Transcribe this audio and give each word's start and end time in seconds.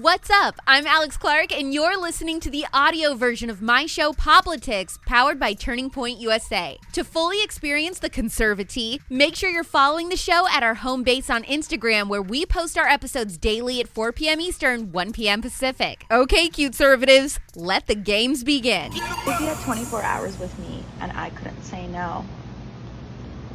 What's 0.00 0.30
up? 0.30 0.58
I'm 0.66 0.86
Alex 0.86 1.18
Clark, 1.18 1.52
and 1.52 1.74
you're 1.74 2.00
listening 2.00 2.40
to 2.40 2.48
the 2.48 2.64
audio 2.72 3.12
version 3.12 3.50
of 3.50 3.60
my 3.60 3.84
show, 3.84 4.14
Poplitics, 4.14 4.98
powered 5.04 5.38
by 5.38 5.52
Turning 5.52 5.90
Point 5.90 6.18
USA. 6.18 6.78
To 6.94 7.04
fully 7.04 7.42
experience 7.44 7.98
the 7.98 8.08
conservative, 8.08 9.04
make 9.10 9.36
sure 9.36 9.50
you're 9.50 9.62
following 9.62 10.08
the 10.08 10.16
show 10.16 10.48
at 10.48 10.62
our 10.62 10.72
home 10.72 11.02
base 11.02 11.28
on 11.28 11.42
Instagram, 11.42 12.08
where 12.08 12.22
we 12.22 12.46
post 12.46 12.78
our 12.78 12.88
episodes 12.88 13.36
daily 13.36 13.78
at 13.78 13.88
4 13.88 14.12
p.m. 14.12 14.40
Eastern, 14.40 14.90
1 14.90 15.12
p.m. 15.12 15.42
Pacific. 15.42 16.06
Okay, 16.10 16.48
cute 16.48 16.72
conservatives, 16.72 17.38
let 17.54 17.86
the 17.86 17.94
games 17.94 18.42
begin. 18.42 18.92
If 18.94 19.26
you 19.26 19.48
had 19.48 19.62
24 19.64 20.02
hours 20.02 20.38
with 20.38 20.58
me 20.60 20.82
and 21.00 21.12
I 21.12 21.28
couldn't 21.28 21.62
say 21.62 21.86
no, 21.88 22.24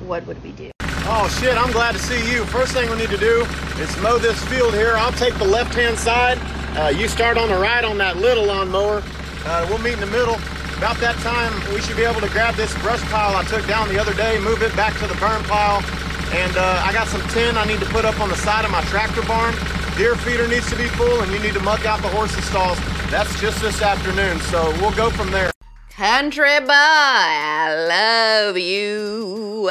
what 0.02 0.28
would 0.28 0.44
we 0.44 0.52
do? 0.52 0.75
Oh 1.08 1.28
shit, 1.40 1.56
I'm 1.56 1.72
glad 1.72 1.92
to 1.92 2.00
see 2.00 2.18
you. 2.34 2.44
First 2.46 2.74
thing 2.74 2.90
we 2.90 2.98
need 2.98 3.12
to 3.12 3.18
do 3.18 3.46
is 3.78 3.96
mow 4.02 4.18
this 4.18 4.44
field 4.46 4.74
here. 4.74 4.96
I'll 4.98 5.12
take 5.12 5.36
the 5.36 5.46
left-hand 5.46 6.00
side. 6.00 6.40
Uh, 6.76 6.90
you 6.90 7.08
start 7.08 7.38
on 7.38 7.48
the 7.48 7.58
right 7.58 7.86
on 7.86 8.00
that 8.00 8.18
little 8.18 8.46
lawnmower. 8.46 9.04
Uh, 9.46 9.68
we'll 9.70 9.78
meet 9.78 9.94
in 9.94 10.00
the 10.00 10.08
middle. 10.08 10.34
About 10.78 10.98
that 11.06 11.16
time, 11.22 11.54
we 11.72 11.80
should 11.82 11.96
be 11.96 12.04
able 12.04 12.22
to 12.22 12.30
grab 12.30 12.56
this 12.56 12.74
brush 12.82 13.02
pile 13.14 13.36
I 13.36 13.44
took 13.46 13.68
down 13.68 13.88
the 13.88 14.00
other 14.00 14.16
day, 14.16 14.40
move 14.40 14.64
it 14.64 14.76
back 14.76 14.98
to 14.98 15.06
the 15.06 15.14
burn 15.22 15.44
pile. 15.44 15.86
And 16.34 16.58
uh, 16.58 16.82
I 16.84 16.92
got 16.92 17.08
some 17.08 17.22
tin 17.30 17.56
I 17.56 17.66
need 17.66 17.82
to 17.82 17.90
put 17.94 18.04
up 18.04 18.20
on 18.20 18.30
the 18.30 18.38
side 18.38 18.66
of 18.66 18.72
my 18.72 18.82
tractor 18.86 19.22
barn. 19.30 19.54
Deer 19.98 20.16
feeder 20.16 20.48
needs 20.48 20.68
to 20.72 20.76
be 20.76 20.88
full, 20.98 21.22
and 21.22 21.32
you 21.32 21.38
need 21.38 21.54
to 21.54 21.62
muck 21.62 21.86
out 21.86 22.02
the 22.02 22.10
horses 22.10 22.44
stalls. 22.46 22.80
That's 23.12 23.40
just 23.40 23.62
this 23.62 23.84
afternoon, 23.84 24.40
so 24.50 24.72
we'll 24.82 24.96
go 24.96 25.12
from 25.12 25.30
there. 25.30 25.52
Country 25.92 26.60
boy, 26.62 26.74
I 26.74 28.48
love 28.50 28.58
you. 28.58 29.70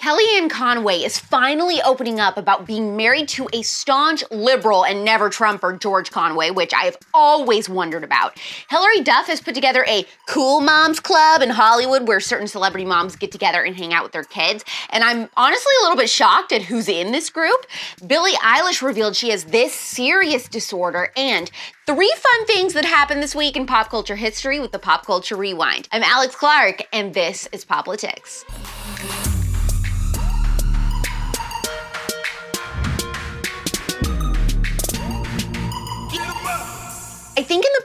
Kellyanne 0.00 0.48
Conway 0.48 1.00
is 1.00 1.18
finally 1.18 1.82
opening 1.82 2.20
up 2.20 2.38
about 2.38 2.66
being 2.66 2.96
married 2.96 3.28
to 3.28 3.50
a 3.52 3.60
staunch 3.60 4.24
liberal 4.30 4.82
and 4.82 5.04
never 5.04 5.28
Trumper, 5.28 5.74
George 5.74 6.10
Conway, 6.10 6.50
which 6.50 6.72
I 6.72 6.84
have 6.84 6.96
always 7.12 7.68
wondered 7.68 8.02
about. 8.02 8.38
Hilary 8.70 9.02
Duff 9.02 9.26
has 9.26 9.42
put 9.42 9.54
together 9.54 9.84
a 9.86 10.06
cool 10.26 10.62
moms 10.62 11.00
club 11.00 11.42
in 11.42 11.50
Hollywood 11.50 12.08
where 12.08 12.18
certain 12.18 12.48
celebrity 12.48 12.86
moms 12.86 13.14
get 13.14 13.30
together 13.30 13.62
and 13.62 13.76
hang 13.76 13.92
out 13.92 14.02
with 14.02 14.12
their 14.12 14.24
kids. 14.24 14.64
And 14.88 15.04
I'm 15.04 15.28
honestly 15.36 15.72
a 15.80 15.82
little 15.82 15.98
bit 15.98 16.08
shocked 16.08 16.52
at 16.52 16.62
who's 16.62 16.88
in 16.88 17.12
this 17.12 17.28
group. 17.28 17.66
Billie 18.06 18.32
Eilish 18.36 18.80
revealed 18.80 19.16
she 19.16 19.28
has 19.28 19.44
this 19.44 19.74
serious 19.74 20.48
disorder 20.48 21.12
and 21.14 21.50
three 21.86 22.12
fun 22.16 22.46
things 22.46 22.72
that 22.72 22.86
happened 22.86 23.22
this 23.22 23.34
week 23.34 23.54
in 23.54 23.66
pop 23.66 23.90
culture 23.90 24.16
history 24.16 24.60
with 24.60 24.72
the 24.72 24.78
Pop 24.78 25.04
Culture 25.04 25.36
Rewind. 25.36 25.90
I'm 25.92 26.02
Alex 26.02 26.34
Clark, 26.34 26.84
and 26.90 27.12
this 27.12 27.50
is 27.52 27.66
Poplitics. 27.66 28.46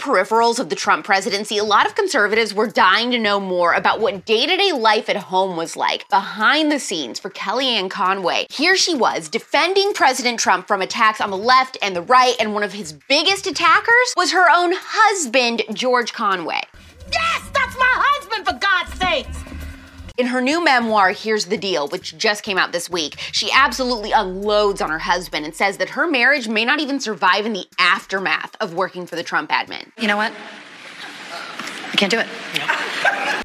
Peripherals 0.06 0.60
of 0.60 0.70
the 0.70 0.76
Trump 0.76 1.04
presidency, 1.04 1.58
a 1.58 1.64
lot 1.64 1.88
of 1.88 1.96
conservatives 1.96 2.54
were 2.54 2.68
dying 2.68 3.10
to 3.10 3.18
know 3.18 3.40
more 3.40 3.74
about 3.74 4.00
what 4.00 4.24
day 4.24 4.46
to 4.46 4.56
day 4.56 4.72
life 4.72 5.10
at 5.10 5.16
home 5.16 5.58
was 5.58 5.76
like 5.76 6.08
behind 6.10 6.72
the 6.72 6.80
scenes 6.80 7.20
for 7.20 7.32
Kellyanne 7.32 7.90
Conway. 7.90 8.46
Here 8.52 8.76
she 8.76 8.94
was 8.94 9.30
defending 9.30 9.94
President 9.94 10.40
Trump 10.40 10.68
from 10.68 10.84
attacks 10.84 11.20
on 11.20 11.32
the 11.32 11.38
left 11.38 11.80
and 11.82 11.96
the 11.96 12.04
right, 12.04 12.36
and 12.40 12.54
one 12.54 12.62
of 12.62 12.74
his 12.74 12.94
biggest 12.94 13.48
attackers 13.48 14.14
was 14.16 14.32
her 14.32 14.48
own 14.48 14.74
husband, 14.76 15.64
George 15.74 16.14
Conway. 16.14 16.62
Yes, 17.12 17.50
that's 17.52 17.76
my 17.76 17.94
husband, 17.98 18.46
for 18.46 18.60
God's 18.60 18.94
sakes! 19.00 19.45
In 20.18 20.28
her 20.28 20.40
new 20.40 20.64
memoir, 20.64 21.12
Here's 21.12 21.46
the 21.46 21.58
Deal, 21.58 21.90
which 21.90 22.18
just 22.18 22.42
came 22.42 22.58
out 22.58 22.72
this 22.72 22.90
week, 22.90 23.16
she 23.34 23.52
absolutely 23.52 24.14
unloads 24.14 24.80
on 24.80 24.90
her 24.90 25.00
husband 25.00 25.46
and 25.46 25.54
says 25.54 25.78
that 25.78 25.90
her 25.90 26.08
marriage 26.08 26.48
may 26.48 26.64
not 26.64 26.80
even 26.80 27.02
survive 27.02 27.46
in 27.46 27.52
the 27.52 27.66
aftermath 27.78 28.56
of 28.62 28.74
working 28.74 29.06
for 29.06 29.18
the 29.18 29.24
Trump 29.24 29.50
admin. 29.50 29.92
You 30.00 30.08
know 30.08 30.16
what? 30.16 30.32
I 31.92 31.98
can't 31.98 32.12
do 32.12 32.20
it. 32.20 32.28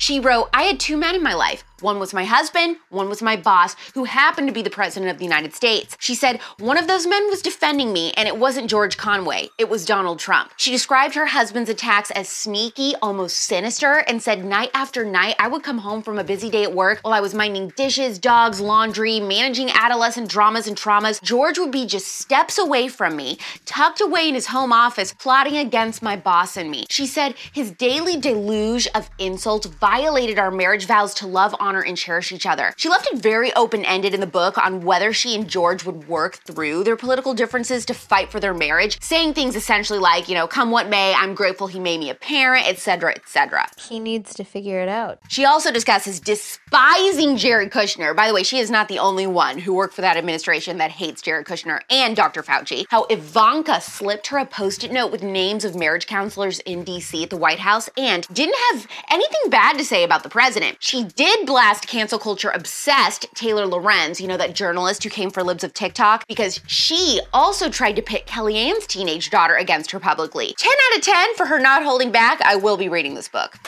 She 0.01 0.21
wrote, 0.21 0.49
I 0.55 0.63
had 0.63 0.79
two 0.79 0.97
men 0.97 1.17
in 1.17 1.23
my 1.25 1.35
life. 1.35 1.65
One 1.83 1.99
was 1.99 2.13
my 2.13 2.25
husband, 2.25 2.77
one 2.91 3.09
was 3.09 3.23
my 3.23 3.37
boss, 3.37 3.75
who 3.95 4.05
happened 4.05 4.49
to 4.49 4.55
be 4.55 4.63
the 4.63 4.71
President 4.71 5.11
of 5.11 5.19
the 5.19 5.25
United 5.25 5.55
States. 5.55 5.97
She 5.99 6.15
said, 6.15 6.41
One 6.59 6.77
of 6.77 6.87
those 6.87 7.07
men 7.07 7.29
was 7.29 7.41
defending 7.41 7.93
me, 7.93 8.13
and 8.17 8.29
it 8.29 8.37
wasn't 8.37 8.69
George 8.69 8.97
Conway, 8.97 9.49
it 9.59 9.69
was 9.69 9.87
Donald 9.87 10.19
Trump. 10.19 10.53
She 10.57 10.71
described 10.71 11.15
her 11.15 11.27
husband's 11.27 11.71
attacks 11.71 12.11
as 12.11 12.29
sneaky, 12.29 12.95
almost 13.01 13.37
sinister, 13.37 14.05
and 14.07 14.23
said, 14.23 14.45
Night 14.45 14.71
after 14.75 15.05
night, 15.05 15.37
I 15.39 15.49
would 15.49 15.63
come 15.63 15.79
home 15.79 16.03
from 16.03 16.19
a 16.19 16.25
busy 16.25 16.51
day 16.51 16.65
at 16.65 16.75
work 16.75 17.01
while 17.03 17.15
I 17.15 17.21
was 17.21 17.35
minding 17.35 17.69
dishes, 17.77 18.19
dogs, 18.19 18.61
laundry, 18.61 19.21
managing 19.21 19.71
adolescent 19.71 20.29
dramas 20.29 20.67
and 20.67 20.77
traumas. 20.77 21.23
George 21.23 21.59
would 21.59 21.71
be 21.71 21.87
just 21.87 22.09
steps 22.09 22.59
away 22.59 22.89
from 22.89 23.17
me, 23.17 23.39
tucked 23.65 24.01
away 24.01 24.29
in 24.29 24.35
his 24.35 24.47
home 24.47 24.73
office, 24.73 25.15
plotting 25.15 25.57
against 25.57 26.03
my 26.03 26.17
boss 26.17 26.57
and 26.57 26.71
me. 26.71 26.85
She 26.91 27.07
said, 27.07 27.35
His 27.53 27.71
daily 27.71 28.19
deluge 28.19 28.87
of 28.95 29.09
insults 29.19 29.67
violated 29.67 30.39
our 30.39 30.51
marriage 30.51 30.87
vows 30.87 31.15
to 31.15 31.27
love, 31.27 31.55
honor, 31.59 31.70
and 31.79 31.97
cherish 31.97 32.33
each 32.33 32.47
other. 32.47 32.75
She 32.77 32.89
left 32.89 33.09
it 33.13 33.19
very 33.19 33.55
open 33.55 33.85
ended 33.85 34.15
in 34.15 34.21
the 34.21 34.27
book 34.27 34.59
on 34.59 34.81
whether 34.81 35.13
she 35.13 35.37
and 35.37 35.49
George 35.49 35.85
would 35.85 36.09
work 36.09 36.37
through 36.45 36.83
their 36.83 36.97
political 36.97 37.35
differences 37.35 37.87
to 37.87 37.95
fight 37.95 38.33
for 38.33 38.41
their 38.41 38.53
marriage, 38.53 39.01
saying 39.01 39.35
things 39.35 39.55
essentially 39.55 39.99
like, 40.01 40.29
you 40.29 40.35
know, 40.35 40.49
come 40.49 40.73
what 40.73 40.89
may, 40.89 41.15
I'm 41.15 41.35
grateful 41.35 41.69
he 41.69 41.79
made 41.79 42.01
me 42.01 42.11
a 42.11 42.15
parent, 42.15 42.67
etc., 42.67 43.13
etc. 43.13 43.69
He 43.79 44.01
needs 44.01 44.35
to 44.35 44.45
figure 44.45 44.81
it 44.81 44.89
out. 44.89 45.21
She 45.29 45.45
also 45.45 45.71
discusses 45.71 46.19
despising 46.19 47.37
Jared 47.37 47.71
Kushner. 47.71 48.17
By 48.17 48.27
the 48.27 48.35
way, 48.35 48.43
she 48.43 48.59
is 48.59 48.71
not 48.71 48.89
the 48.89 48.99
only 48.99 49.27
one 49.27 49.59
who 49.59 49.75
worked 49.75 49.95
for 49.95 50.01
that 50.01 50.17
administration 50.17 50.79
that 50.79 50.91
hates 50.91 51.23
Jared 51.23 51.47
Kushner 51.47 51.81
and 51.89 52.17
Dr. 52.17 52.43
Fauci. 52.43 52.87
How 52.89 53.05
Ivanka 53.05 53.81
slipped 53.81 54.29
her 54.29 54.39
a 54.39 54.47
post 54.47 54.85
it 54.85 54.93
note 54.93 55.13
with 55.13 55.23
names 55.23 55.65
of 55.65 55.77
marriage 55.77 56.07
counselors 56.07 56.59
in 56.61 56.85
DC 56.85 57.23
at 57.23 57.31
the 57.31 57.37
White 57.37 57.59
House 57.59 57.89
and 57.97 58.27
didn't 58.33 58.57
have 58.71 58.87
anything 59.11 59.51
bad 59.51 59.77
to 59.79 59.85
say 59.85 60.05
about 60.05 60.23
the 60.23 60.29
president. 60.29 60.77
She 60.81 61.05
did 61.05 61.47
blast 61.61 61.87
cancel 61.87 62.19
culture 62.19 62.49
obsessed 62.49 63.27
Taylor 63.35 63.67
Lorenz, 63.67 64.19
you 64.19 64.27
know, 64.27 64.39
that 64.39 64.55
journalist 64.55 65.05
who 65.05 65.11
came 65.11 65.29
for 65.29 65.43
libs 65.43 65.63
of 65.63 65.75
TikTok, 65.75 66.27
because 66.27 66.59
she 66.67 67.21
also 67.35 67.69
tried 67.69 67.97
to 67.97 68.01
pit 68.01 68.27
Kellyanne's 68.27 68.87
teenage 68.87 69.29
daughter 69.29 69.55
against 69.57 69.91
her 69.91 70.01
publicly. 70.01 70.55
10 70.57 70.73
out 70.73 70.99
of 70.99 71.05
10 71.05 71.35
for 71.35 71.45
her 71.45 71.61
not 71.61 71.83
holding 71.83 72.11
back. 72.11 72.41
I 72.41 72.57
will 72.57 72.79
be 72.79 72.89
reading 72.89 73.13
this 73.13 73.29
book. 73.29 73.59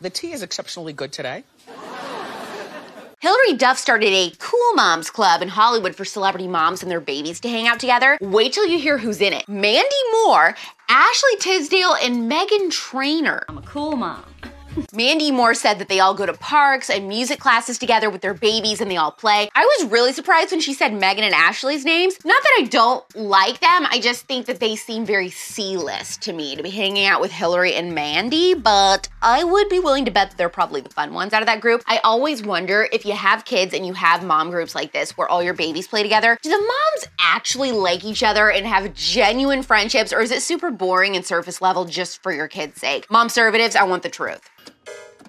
The 0.00 0.08
tea 0.08 0.32
is 0.32 0.42
exceptionally 0.42 0.94
good 0.94 1.12
today. 1.12 1.44
Hilary 3.20 3.52
Duff 3.58 3.76
started 3.76 4.08
a 4.08 4.32
Cool 4.38 4.72
Moms 4.74 5.10
Club 5.10 5.42
in 5.42 5.48
Hollywood 5.48 5.94
for 5.94 6.06
celebrity 6.06 6.48
moms 6.48 6.82
and 6.82 6.90
their 6.90 6.98
babies 6.98 7.40
to 7.40 7.48
hang 7.50 7.68
out 7.68 7.78
together. 7.78 8.16
Wait 8.22 8.54
till 8.54 8.66
you 8.66 8.78
hear 8.78 8.96
who's 8.96 9.20
in 9.20 9.34
it. 9.34 9.46
Mandy 9.46 9.94
Moore, 10.12 10.56
Ashley 10.88 11.36
Tisdale, 11.38 11.94
and 12.02 12.32
Meghan 12.32 12.70
Trainor. 12.70 13.44
I'm 13.50 13.58
a 13.58 13.62
cool 13.62 13.96
mom. 13.96 14.24
Mandy 14.92 15.32
Moore 15.32 15.54
said 15.54 15.78
that 15.78 15.88
they 15.88 15.98
all 15.98 16.14
go 16.14 16.24
to 16.24 16.32
parks 16.34 16.88
and 16.88 17.08
music 17.08 17.40
classes 17.40 17.78
together 17.78 18.08
with 18.08 18.20
their 18.20 18.34
babies 18.34 18.80
and 18.80 18.90
they 18.90 18.96
all 18.96 19.10
play. 19.10 19.50
I 19.54 19.64
was 19.64 19.90
really 19.90 20.12
surprised 20.12 20.52
when 20.52 20.60
she 20.60 20.72
said 20.72 20.92
Megan 20.94 21.24
and 21.24 21.34
Ashley's 21.34 21.84
names. 21.84 22.16
Not 22.24 22.42
that 22.42 22.58
I 22.60 22.64
don't 22.66 23.16
like 23.16 23.58
them, 23.60 23.86
I 23.90 24.00
just 24.00 24.26
think 24.26 24.46
that 24.46 24.60
they 24.60 24.76
seem 24.76 25.04
very 25.04 25.30
C 25.30 25.76
list 25.76 26.22
to 26.22 26.32
me 26.32 26.54
to 26.56 26.62
be 26.62 26.70
hanging 26.70 27.06
out 27.06 27.20
with 27.20 27.32
Hilary 27.32 27.74
and 27.74 27.94
Mandy, 27.94 28.54
but 28.54 29.08
I 29.20 29.42
would 29.42 29.68
be 29.68 29.80
willing 29.80 30.04
to 30.04 30.10
bet 30.10 30.30
that 30.30 30.38
they're 30.38 30.48
probably 30.48 30.80
the 30.80 30.90
fun 30.90 31.12
ones 31.12 31.32
out 31.32 31.42
of 31.42 31.46
that 31.46 31.60
group. 31.60 31.82
I 31.86 31.98
always 32.04 32.42
wonder 32.42 32.88
if 32.92 33.04
you 33.04 33.14
have 33.14 33.44
kids 33.44 33.74
and 33.74 33.84
you 33.84 33.94
have 33.94 34.24
mom 34.24 34.50
groups 34.50 34.74
like 34.74 34.92
this 34.92 35.16
where 35.16 35.28
all 35.28 35.42
your 35.42 35.54
babies 35.54 35.88
play 35.88 36.02
together, 36.02 36.38
do 36.42 36.50
the 36.50 36.56
moms 36.56 37.08
actually 37.18 37.72
like 37.72 38.04
each 38.04 38.22
other 38.22 38.50
and 38.50 38.66
have 38.66 38.94
genuine 38.94 39.62
friendships, 39.62 40.12
or 40.12 40.20
is 40.20 40.30
it 40.30 40.42
super 40.42 40.70
boring 40.70 41.16
and 41.16 41.26
surface 41.26 41.60
level 41.60 41.84
just 41.84 42.22
for 42.22 42.32
your 42.32 42.48
kids' 42.48 42.80
sake? 42.80 43.10
Mom 43.10 43.28
conservatives, 43.32 43.74
I 43.74 43.84
want 43.84 44.02
the 44.02 44.10
truth. 44.10 44.50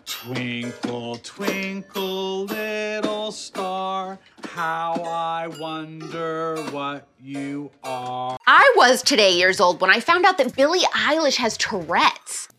Twinkle, 0.05 1.15
twinkle, 1.17 2.45
little 2.45 3.31
star, 3.31 4.19
how 4.49 4.93
I 5.05 5.47
wonder 5.47 6.57
what 6.71 7.07
you 7.21 7.71
are. 7.83 8.37
I 8.45 8.73
was 8.75 9.01
today 9.01 9.31
years 9.31 9.59
old 9.59 9.79
when 9.79 9.89
I 9.89 9.99
found 9.99 10.25
out 10.25 10.37
that 10.39 10.55
Billie 10.55 10.81
Eilish 10.93 11.37
has 11.37 11.57
Tourette's. 11.57 12.49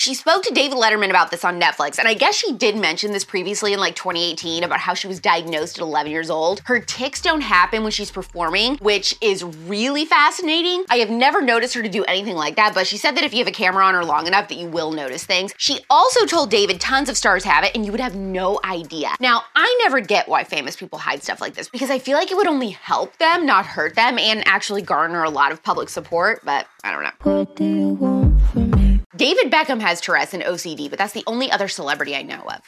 She 0.00 0.14
spoke 0.14 0.42
to 0.44 0.54
David 0.54 0.78
Letterman 0.78 1.10
about 1.10 1.30
this 1.30 1.44
on 1.44 1.60
Netflix, 1.60 1.98
and 1.98 2.08
I 2.08 2.14
guess 2.14 2.34
she 2.34 2.54
did 2.54 2.74
mention 2.74 3.12
this 3.12 3.22
previously 3.22 3.74
in 3.74 3.80
like 3.80 3.94
2018 3.96 4.64
about 4.64 4.80
how 4.80 4.94
she 4.94 5.06
was 5.06 5.20
diagnosed 5.20 5.76
at 5.76 5.82
11 5.82 6.10
years 6.10 6.30
old. 6.30 6.62
Her 6.64 6.80
tics 6.80 7.20
don't 7.20 7.42
happen 7.42 7.82
when 7.82 7.92
she's 7.92 8.10
performing, 8.10 8.76
which 8.76 9.14
is 9.20 9.44
really 9.44 10.06
fascinating. 10.06 10.86
I 10.88 10.96
have 11.00 11.10
never 11.10 11.42
noticed 11.42 11.74
her 11.74 11.82
to 11.82 11.88
do 11.90 12.02
anything 12.04 12.34
like 12.34 12.56
that, 12.56 12.72
but 12.72 12.86
she 12.86 12.96
said 12.96 13.14
that 13.16 13.24
if 13.24 13.34
you 13.34 13.40
have 13.40 13.46
a 13.46 13.52
camera 13.52 13.84
on 13.84 13.92
her 13.92 14.02
long 14.02 14.26
enough 14.26 14.48
that 14.48 14.56
you 14.56 14.68
will 14.68 14.90
notice 14.90 15.26
things. 15.26 15.52
She 15.58 15.80
also 15.90 16.24
told 16.24 16.48
David 16.48 16.80
tons 16.80 17.10
of 17.10 17.18
stars 17.18 17.44
have 17.44 17.62
it 17.64 17.72
and 17.74 17.84
you 17.84 17.92
would 17.92 18.00
have 18.00 18.16
no 18.16 18.58
idea. 18.64 19.10
Now, 19.20 19.44
I 19.54 19.80
never 19.82 20.00
get 20.00 20.30
why 20.30 20.44
famous 20.44 20.76
people 20.76 20.98
hide 20.98 21.22
stuff 21.22 21.42
like 21.42 21.52
this 21.52 21.68
because 21.68 21.90
I 21.90 21.98
feel 21.98 22.16
like 22.16 22.30
it 22.30 22.38
would 22.38 22.46
only 22.46 22.70
help 22.70 23.18
them, 23.18 23.44
not 23.44 23.66
hurt 23.66 23.96
them, 23.96 24.18
and 24.18 24.48
actually 24.48 24.80
garner 24.80 25.24
a 25.24 25.30
lot 25.30 25.52
of 25.52 25.62
public 25.62 25.90
support, 25.90 26.40
but 26.42 26.66
I 26.82 26.90
don't 26.90 27.02
know. 27.02 28.79
What 29.20 29.26
do 29.26 29.28
you 29.28 29.36
want 29.36 29.68
from 29.68 29.78
me? 29.78 29.80
David 29.80 29.80
Beckham 29.80 29.80
has 29.80 30.00
Tourette's 30.00 30.34
and 30.34 30.42
OCD, 30.42 30.88
but 30.88 30.98
that's 30.98 31.12
the 31.12 31.22
only 31.26 31.50
other 31.50 31.68
celebrity 31.68 32.16
I 32.16 32.22
know 32.22 32.42
of. 32.42 32.62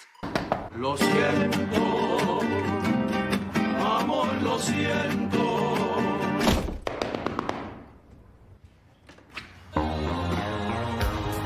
Lo 0.76 0.96
siento, 0.96 2.43
amor, 3.81 4.26
lo 4.43 4.58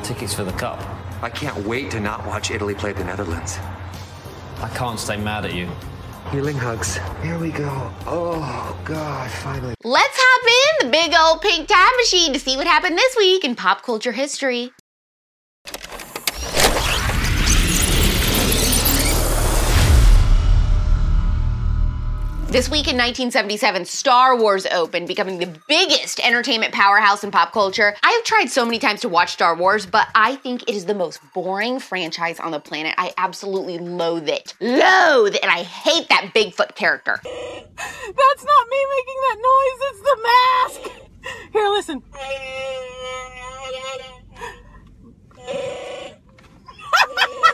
Tickets 0.02 0.34
for 0.34 0.44
the 0.44 0.52
cup. 0.52 0.82
I 1.22 1.30
can't 1.30 1.66
wait 1.66 1.90
to 1.92 2.00
not 2.00 2.26
watch 2.26 2.50
Italy 2.50 2.74
play 2.74 2.92
the 2.92 3.04
Netherlands. 3.04 3.58
I 4.60 4.68
can't 4.74 4.98
stay 4.98 5.16
mad 5.16 5.44
at 5.44 5.54
you. 5.54 5.68
Healing 6.30 6.56
hugs. 6.56 6.98
Here 7.22 7.38
we 7.38 7.50
go. 7.50 7.92
Oh, 8.06 8.76
God, 8.84 9.30
finally. 9.30 9.74
Let's 9.84 10.16
hop 10.16 10.82
in 10.82 10.86
the 10.86 10.92
big 10.92 11.14
old 11.14 11.40
pink 11.42 11.68
time 11.68 11.96
machine 11.96 12.32
to 12.32 12.40
see 12.40 12.56
what 12.56 12.66
happened 12.66 12.98
this 12.98 13.16
week 13.16 13.44
in 13.44 13.54
pop 13.54 13.82
culture 13.82 14.12
history. 14.12 14.72
This 22.56 22.70
week 22.70 22.88
in 22.88 22.96
1977, 22.96 23.84
Star 23.84 24.34
Wars 24.34 24.64
opened, 24.64 25.06
becoming 25.08 25.38
the 25.38 25.58
biggest 25.68 26.18
entertainment 26.20 26.72
powerhouse 26.72 27.22
in 27.22 27.30
pop 27.30 27.52
culture. 27.52 27.94
I 28.02 28.10
have 28.12 28.24
tried 28.24 28.46
so 28.46 28.64
many 28.64 28.78
times 28.78 29.02
to 29.02 29.10
watch 29.10 29.34
Star 29.34 29.54
Wars, 29.54 29.84
but 29.84 30.08
I 30.14 30.36
think 30.36 30.62
it 30.62 30.70
is 30.70 30.86
the 30.86 30.94
most 30.94 31.20
boring 31.34 31.78
franchise 31.78 32.40
on 32.40 32.52
the 32.52 32.58
planet. 32.58 32.94
I 32.96 33.12
absolutely 33.18 33.76
loathe 33.76 34.30
it. 34.30 34.54
Loathe! 34.58 35.36
And 35.42 35.52
I 35.52 35.64
hate 35.64 36.08
that 36.08 36.32
Bigfoot 36.34 36.74
character. 36.76 37.20
That's 37.24 38.44
not 38.46 38.68
me 38.70 38.86
making 38.96 39.20
that 39.20 39.36
noise, 39.44 39.78
it's 39.90 40.00
the 40.00 40.16
mask! 40.22 40.80
Here, 41.52 41.68
listen. 41.68 42.02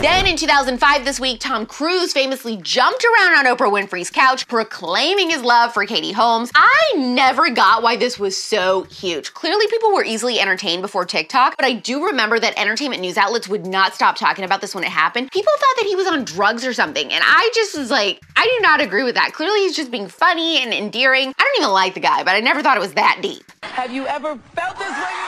Then 0.00 0.26
in 0.26 0.38
2005, 0.38 1.04
this 1.04 1.20
week, 1.20 1.40
Tom 1.40 1.66
Cruise 1.66 2.14
famously 2.14 2.56
jumped 2.56 3.04
around 3.04 3.46
on 3.46 3.54
Oprah 3.54 3.70
Winfrey's 3.70 4.08
couch, 4.08 4.48
proclaiming 4.48 5.28
his 5.28 5.42
love 5.42 5.74
for 5.74 5.84
Katie 5.84 6.12
Holmes. 6.12 6.50
I 6.54 6.94
never 6.96 7.50
got 7.50 7.82
why 7.82 7.96
this 7.96 8.18
was 8.18 8.34
so 8.34 8.84
huge. 8.84 9.34
Clearly, 9.34 9.66
people 9.68 9.92
were 9.92 10.02
easily 10.02 10.40
entertained 10.40 10.80
before 10.80 11.04
TikTok, 11.04 11.54
but 11.58 11.66
I 11.66 11.74
do 11.74 12.06
remember 12.06 12.40
that 12.40 12.58
entertainment 12.58 13.02
news 13.02 13.18
outlets 13.18 13.46
would 13.46 13.66
not 13.66 13.92
stop 13.92 14.16
talking 14.16 14.42
about 14.42 14.62
this 14.62 14.74
when 14.74 14.84
it 14.84 14.90
happened. 14.90 15.30
People 15.32 15.52
thought 15.58 15.76
that 15.76 15.86
he 15.86 15.94
was 15.94 16.06
on 16.06 16.24
drugs 16.24 16.64
or 16.64 16.72
something, 16.72 17.12
and 17.12 17.22
I 17.22 17.50
just 17.54 17.76
was 17.76 17.90
like, 17.90 18.22
I 18.36 18.44
do 18.44 18.62
not 18.62 18.80
agree 18.80 19.02
with 19.02 19.16
that. 19.16 19.34
Clearly, 19.34 19.60
he's 19.60 19.76
just 19.76 19.90
being 19.90 20.08
funny 20.08 20.62
and 20.62 20.72
endearing. 20.72 21.28
I 21.28 21.42
don't 21.42 21.62
even 21.62 21.74
like 21.74 21.92
the 21.92 22.00
guy, 22.00 22.24
but 22.24 22.34
I 22.34 22.40
never 22.40 22.62
thought 22.62 22.78
it 22.78 22.80
was 22.80 22.94
that 22.94 23.18
deep. 23.20 23.44
Have 23.64 23.92
you 23.92 24.06
ever 24.06 24.38
felt 24.54 24.78
this 24.78 24.96
way? 24.96 25.19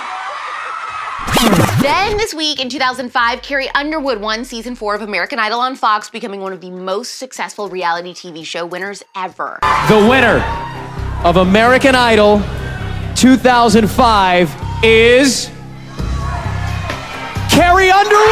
Then 1.83 2.17
this 2.17 2.33
week 2.33 2.61
in 2.61 2.69
2005, 2.69 3.43
Carrie 3.43 3.69
Underwood 3.71 4.21
won 4.21 4.45
season 4.45 4.77
four 4.77 4.95
of 4.95 5.03
American 5.03 5.41
Idol 5.41 5.59
on 5.59 5.75
Fox, 5.75 6.09
becoming 6.09 6.41
one 6.41 6.53
of 6.53 6.61
the 6.61 6.71
most 6.71 7.17
successful 7.17 7.69
reality 7.69 8.15
TV 8.15 8.47
show 8.47 8.65
winners 8.65 9.03
ever. 9.17 9.59
The 9.89 10.07
winner 10.09 10.39
of 11.25 11.39
American 11.39 11.97
Idol 11.97 12.41
2005 13.17 14.55
is 14.85 15.51
Carrie 17.51 17.91
Underwood! 17.91 18.29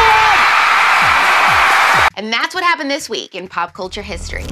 And 2.14 2.32
that's 2.32 2.54
what 2.54 2.62
happened 2.62 2.88
this 2.88 3.08
week 3.10 3.34
in 3.34 3.48
pop 3.48 3.74
culture 3.74 4.02
history. 4.02 4.46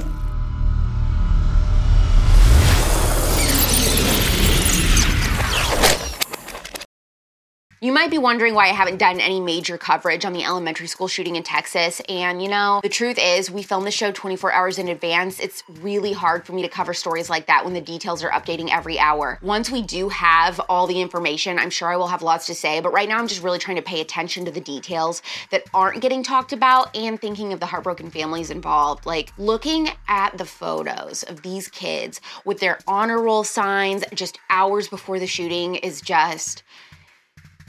You 7.81 7.93
might 7.93 8.11
be 8.11 8.19
wondering 8.19 8.55
why 8.55 8.65
I 8.65 8.73
haven't 8.73 8.97
done 8.97 9.21
any 9.21 9.39
major 9.39 9.79
coverage 9.79 10.25
on 10.25 10.33
the 10.33 10.43
elementary 10.43 10.89
school 10.89 11.07
shooting 11.07 11.37
in 11.37 11.45
Texas. 11.45 12.03
And 12.09 12.43
you 12.43 12.49
know, 12.49 12.81
the 12.83 12.89
truth 12.89 13.21
is, 13.21 13.53
we 13.53 13.63
film 13.63 13.85
the 13.85 13.93
show 13.93 14.11
24 14.11 14.53
hours 14.53 14.79
in 14.79 14.89
advance. 14.89 15.39
It's 15.39 15.63
really 15.81 16.13
hard 16.13 16.45
for 16.45 16.55
me 16.55 16.63
to 16.63 16.69
cover 16.69 16.93
stories 16.93 17.31
like 17.31 17.47
that 17.47 17.65
when 17.65 17.75
the 17.75 17.81
details 17.81 18.25
are 18.25 18.31
updating 18.31 18.69
every 18.73 18.99
hour. 18.99 19.39
Once 19.43 19.71
we 19.71 19.83
do 19.83 20.09
have 20.09 20.61
all 20.69 20.89
the 20.89 21.01
information, 21.01 21.57
I'm 21.57 21.71
sure 21.71 21.89
I 21.89 21.97
will 21.97 22.09
have 22.09 22.21
lots 22.21 22.47
to 22.47 22.55
say. 22.55 22.81
But 22.81 22.93
right 22.93 23.09
now, 23.09 23.21
I'm 23.21 23.29
just 23.29 23.45
really 23.45 23.61
trying 23.61 23.77
to 23.77 23.83
pay 23.83 24.01
attention 24.01 24.45
to 24.47 24.51
the 24.51 24.61
details 24.61 25.23
that 25.51 25.63
aren't 25.73 26.03
getting 26.03 26.25
talked 26.25 26.53
about 26.53 26.97
and 26.97 27.21
thinking 27.21 27.53
of 27.53 27.61
the 27.61 27.67
heartbroken 27.67 28.11
families 28.11 28.51
involved. 28.51 29.07
Like 29.07 29.33
looking 29.39 29.89
at 30.09 30.37
the 30.37 30.47
photos 30.47 31.23
of 31.23 31.43
these 31.43 31.69
kids 31.69 32.21
with 32.45 32.59
their 32.59 32.81
honor 32.89 33.23
roll 33.23 33.45
signs 33.45 34.03
just 34.15 34.37
hours 34.51 34.89
before 34.89 35.21
the 35.21 35.29
shooting 35.29 35.77
is 35.77 36.01
just 36.01 36.65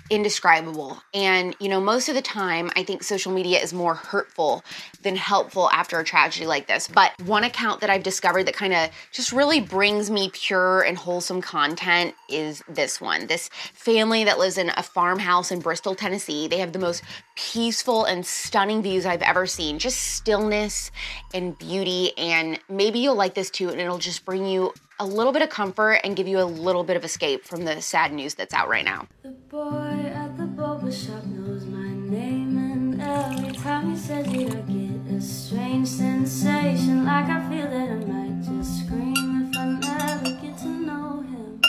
indescribable. 0.10 1.02
And, 1.14 1.56
you 1.60 1.70
know, 1.70 1.80
most 1.80 2.10
of 2.10 2.16
the 2.16 2.22
time, 2.22 2.72
I 2.76 2.84
think 2.84 3.04
social 3.04 3.32
media 3.32 3.60
is 3.60 3.74
more 3.74 3.96
hurtful 3.96 4.64
than 5.04 5.16
helpful 5.16 5.70
after 5.72 6.00
a 6.00 6.04
tragedy 6.04 6.46
like 6.46 6.68
this. 6.68 6.88
But 6.88 7.12
one 7.26 7.44
account 7.44 7.82
that 7.82 7.90
I've 7.90 8.04
discovered 8.04 8.44
that 8.46 8.56
kind 8.56 8.74
of 8.74 8.90
just 9.12 9.32
really 9.32 9.60
brings 9.60 10.10
me 10.10 10.30
pure 10.34 10.82
and 10.82 10.98
wholesome 10.98 11.42
content 11.42 12.16
is 12.28 12.64
this 12.68 13.00
one. 13.00 13.28
This 13.28 13.50
family 13.74 14.24
that 14.24 14.40
lives 14.40 14.58
in 14.58 14.72
a 14.76 14.84
farmhouse 14.84 15.52
in 15.52 15.60
Bristol, 15.60 15.96
Tennessee. 15.96 16.48
They 16.48 16.60
have 16.60 16.74
the 16.74 16.80
most 16.80 17.04
peaceful 17.36 18.06
and 18.06 18.26
stunning 18.26 18.82
views 18.82 19.06
I've 19.06 19.22
ever 19.22 19.46
seen. 19.46 19.80
Just 19.80 20.00
stillness 20.16 20.92
and 21.34 21.58
beauty. 21.58 22.18
And 22.18 22.60
maybe 22.70 23.00
you'll 23.00 23.16
like 23.16 23.34
this 23.34 23.50
too, 23.50 23.70
and 23.70 23.80
it'll 23.80 23.98
just 23.98 24.26
bring 24.26 24.46
you 24.46 24.74
a 25.00 25.06
little 25.06 25.32
bit 25.32 25.42
of 25.42 25.50
comfort 25.50 26.02
and 26.04 26.16
give 26.16 26.28
you 26.28 26.40
a 26.40 26.44
little 26.44 26.84
bit 26.84 26.98
of 26.98 27.06
escape 27.06 27.46
from 27.46 27.64
the 27.64 27.82
sad 27.82 28.12
news 28.12 28.34
that's 28.36 28.54
out 28.54 28.68
right 28.68 28.84
now. 28.84 29.08
The 29.24 29.30
boy 29.30 30.12
at 30.14 30.38
the 30.38 30.92
shop 30.92 31.24
knows 31.26 31.66
my 31.66 31.88
name, 31.88 32.58
and 32.58 33.02
every 33.02 33.54
time 33.54 33.92
he 33.92 33.98
says 33.98 34.28
it, 34.28 34.50
I 34.50 34.62
get 34.62 35.16
a 35.16 35.22
strange 35.22 35.88
sensation. 35.88 37.06
Like 37.06 37.30
I 37.30 37.50
feel 37.50 37.70
that 37.70 37.90
I 37.92 37.96
might 37.96 38.44
just 38.44 38.86
scream 38.86 39.50
if 39.50 39.58
I 39.58 39.66
never 39.80 40.42
get 40.42 40.58
to 40.60 40.68
know 40.68 41.22
him. 41.22 41.62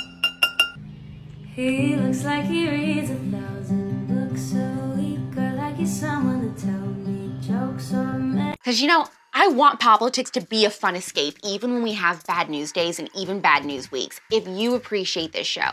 He 1.55 1.97
looks 1.97 2.25
like 2.25 2.47
he 2.47 2.69
reads 2.69 3.11
a 3.11 3.15
thousand 3.15 4.09
books 4.09 4.55
a 4.55 4.95
week, 4.97 5.37
or 5.37 5.53
like 5.55 5.77
he's 5.77 6.01
someone 6.01 6.55
to 6.55 6.61
tell 6.61 6.81
me 6.81 7.39
jokes 7.41 7.93
or. 7.95 8.11
Because, 8.53 8.81
you 8.81 8.89
know, 8.89 9.07
I 9.33 9.49
want 9.49 9.81
politics 9.81 10.31
to 10.33 10.41
be 10.41 10.65
a 10.65 10.71
fun 10.71 10.97
escape, 10.97 11.37
even 11.45 11.73
when 11.73 11.83
we 11.83 11.93
have 11.93 12.27
bad 12.27 12.51
news 12.51 12.73
days 12.73 12.99
and 12.99 13.09
even 13.15 13.41
bad 13.41 13.65
news 13.65 13.91
weeks. 13.93 14.21
If 14.31 14.47
you 14.49 14.75
appreciate 14.75 15.33
this 15.33 15.47
show, 15.47 15.71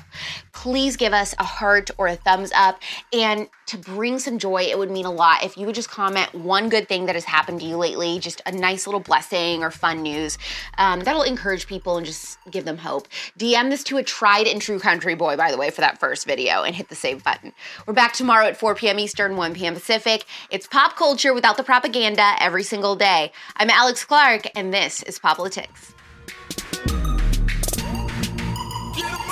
please 0.53 0.95
give 0.95 1.13
us 1.13 1.33
a 1.39 1.43
heart 1.43 1.89
or 1.97 2.07
a 2.07 2.15
thumbs 2.15 2.51
up. 2.55 2.79
And 3.11 3.49
to 3.67 3.77
bring 3.77 4.17
some 4.17 4.39
joy, 4.39 4.63
it 4.63 4.77
would 4.77 4.89
mean 4.89 5.05
a 5.05 5.11
lot 5.11 5.43
if 5.43 5.57
you 5.57 5.65
would 5.65 5.75
just 5.75 5.89
comment 5.89 6.33
one 6.33 6.69
good 6.69 6.87
thing 6.87 7.05
that 7.05 7.15
has 7.15 7.25
happened 7.25 7.59
to 7.59 7.65
you 7.65 7.77
lately, 7.77 8.17
just 8.19 8.41
a 8.45 8.51
nice 8.51 8.87
little 8.87 8.99
blessing 8.99 9.61
or 9.61 9.71
fun 9.71 10.01
news. 10.01 10.37
Um, 10.77 11.01
that'll 11.01 11.23
encourage 11.23 11.67
people 11.67 11.97
and 11.97 12.05
just 12.05 12.39
give 12.49 12.65
them 12.65 12.77
hope. 12.77 13.07
DM 13.37 13.69
this 13.69 13.83
to 13.85 13.97
a 13.97 14.03
tried 14.03 14.47
and 14.47 14.61
true 14.61 14.79
country 14.79 15.15
boy, 15.15 15.35
by 15.35 15.51
the 15.51 15.57
way, 15.57 15.69
for 15.69 15.81
that 15.81 15.99
first 15.99 16.25
video 16.25 16.63
and 16.63 16.75
hit 16.75 16.89
the 16.89 16.95
save 16.95 17.23
button. 17.23 17.53
We're 17.85 17.93
back 17.93 18.13
tomorrow 18.13 18.47
at 18.47 18.57
4 18.57 18.75
p.m. 18.75 18.99
Eastern, 18.99 19.35
1 19.35 19.53
p.m. 19.53 19.73
Pacific. 19.73 20.25
It's 20.49 20.65
pop 20.65 20.95
culture 20.95 21.33
without 21.33 21.57
the 21.57 21.63
propaganda 21.63 22.35
every 22.39 22.63
single 22.63 22.95
day. 22.95 23.31
I'm 23.57 23.69
Alex 23.69 24.05
Clark, 24.05 24.47
and 24.55 24.73
this 24.73 25.03
is 25.03 25.19
Poplitics. 25.19 25.93